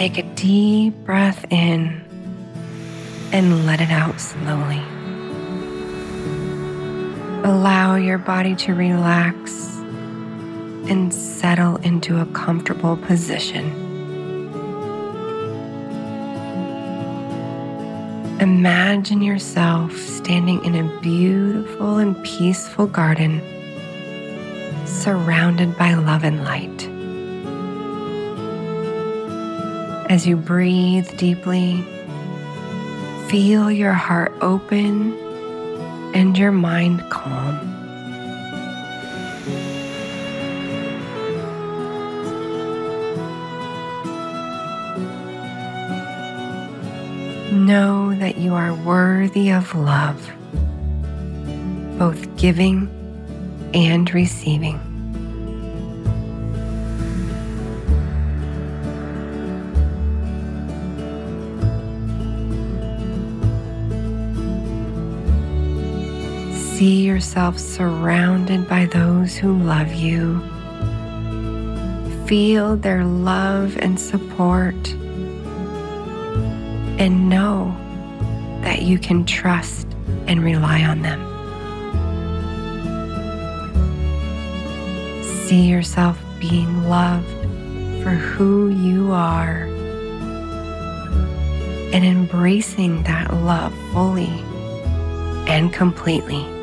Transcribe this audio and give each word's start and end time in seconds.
Take 0.00 0.16
a 0.16 0.22
deep 0.22 0.94
breath 1.04 1.44
in 1.50 2.00
and 3.32 3.66
let 3.66 3.82
it 3.82 3.90
out 3.90 4.18
slowly. 4.18 4.80
Allow 7.44 7.96
your 7.96 8.16
body 8.16 8.56
to 8.56 8.72
relax 8.72 9.76
and 10.88 11.12
settle 11.12 11.76
into 11.76 12.18
a 12.18 12.24
comfortable 12.32 12.96
position. 12.96 13.66
Imagine 18.40 19.20
yourself 19.20 19.94
standing 19.94 20.64
in 20.64 20.76
a 20.76 21.00
beautiful 21.02 21.98
and 21.98 22.16
peaceful 22.24 22.86
garden 22.86 23.42
surrounded 24.86 25.76
by 25.76 25.92
love 25.92 26.24
and 26.24 26.42
light. 26.42 26.89
As 30.10 30.26
you 30.26 30.34
breathe 30.34 31.16
deeply, 31.18 31.84
feel 33.28 33.70
your 33.70 33.92
heart 33.92 34.32
open 34.40 35.16
and 36.16 36.36
your 36.36 36.50
mind 36.50 37.08
calm. 37.10 37.56
Know 47.64 48.12
that 48.16 48.36
you 48.36 48.54
are 48.54 48.74
worthy 48.74 49.52
of 49.52 49.72
love, 49.76 50.28
both 52.00 52.36
giving 52.36 52.90
and 53.72 54.12
receiving. 54.12 54.89
See 66.80 67.02
yourself 67.02 67.58
surrounded 67.58 68.66
by 68.66 68.86
those 68.86 69.36
who 69.36 69.52
love 69.64 69.92
you. 69.92 70.40
Feel 72.26 72.74
their 72.74 73.04
love 73.04 73.76
and 73.76 74.00
support. 74.00 74.90
And 76.98 77.28
know 77.28 77.76
that 78.62 78.80
you 78.80 78.98
can 78.98 79.26
trust 79.26 79.88
and 80.26 80.42
rely 80.42 80.82
on 80.82 81.02
them. 81.02 81.20
See 85.22 85.68
yourself 85.68 86.18
being 86.38 86.88
loved 86.88 87.28
for 88.02 88.12
who 88.12 88.70
you 88.70 89.12
are 89.12 89.64
and 91.92 92.06
embracing 92.06 93.02
that 93.02 93.34
love 93.34 93.74
fully 93.92 94.32
and 95.46 95.70
completely. 95.74 96.59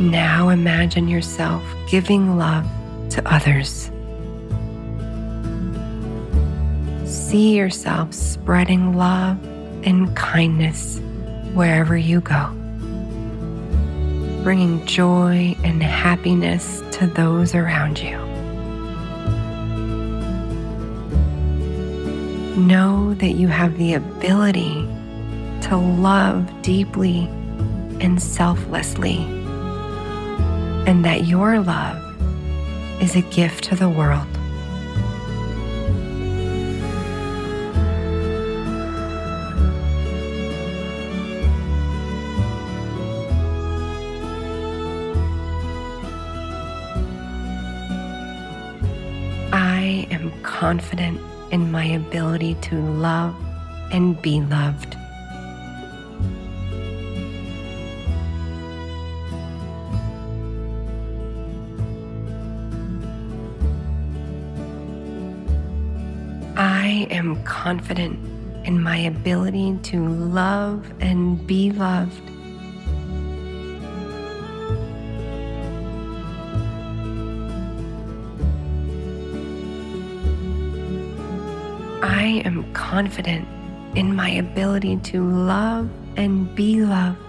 Now 0.00 0.50
imagine 0.50 1.08
yourself 1.08 1.62
giving 1.88 2.36
love 2.36 2.66
to 3.10 3.22
others. 3.32 3.90
See 7.06 7.56
yourself 7.56 8.12
spreading 8.12 8.94
love 8.94 9.42
and 9.84 10.14
kindness 10.14 11.00
wherever 11.54 11.96
you 11.96 12.20
go, 12.20 12.48
bringing 14.42 14.84
joy 14.84 15.56
and 15.64 15.82
happiness 15.82 16.82
to 16.92 17.06
those 17.06 17.54
around 17.54 17.98
you. 17.98 18.18
Know 22.66 23.14
that 23.14 23.32
you 23.32 23.48
have 23.48 23.78
the 23.78 23.94
ability 23.94 24.86
to 25.62 25.76
love 25.76 26.50
deeply 26.60 27.28
and 28.02 28.22
selflessly 28.22 29.35
and 30.96 31.04
that 31.04 31.26
your 31.26 31.60
love 31.60 32.02
is 33.02 33.16
a 33.16 33.20
gift 33.20 33.64
to 33.64 33.76
the 33.76 33.86
world. 33.86 34.26
I 49.52 50.08
am 50.10 50.32
confident 50.42 51.20
in 51.52 51.70
my 51.70 51.84
ability 51.84 52.54
to 52.62 52.80
love 52.80 53.36
and 53.92 54.20
be 54.22 54.40
loved. 54.40 54.96
I 66.86 67.08
am 67.10 67.42
confident 67.42 68.16
in 68.64 68.80
my 68.80 68.96
ability 68.96 69.76
to 69.90 70.06
love 70.06 70.88
and 71.00 71.44
be 71.44 71.72
loved. 71.72 72.22
I 82.04 82.40
am 82.44 82.72
confident 82.72 83.48
in 83.96 84.14
my 84.14 84.30
ability 84.30 84.98
to 85.10 85.28
love 85.28 85.90
and 86.16 86.54
be 86.54 86.84
loved. 86.84 87.25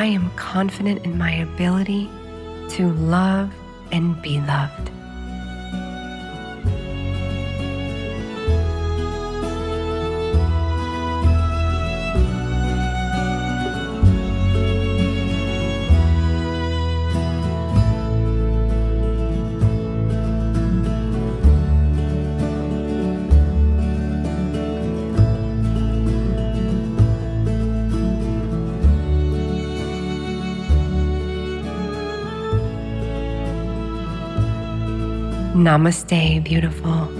I 0.00 0.06
am 0.06 0.30
confident 0.30 1.04
in 1.04 1.18
my 1.18 1.30
ability 1.30 2.08
to 2.70 2.90
love 2.90 3.52
and 3.92 4.20
be 4.22 4.40
loved. 4.40 4.90
Namaste, 35.54 36.42
beautiful. 36.44 37.19